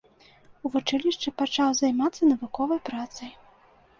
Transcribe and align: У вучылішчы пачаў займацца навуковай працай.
У 0.67 0.71
вучылішчы 0.75 1.33
пачаў 1.41 1.69
займацца 1.81 2.21
навуковай 2.31 2.79
працай. 2.91 3.29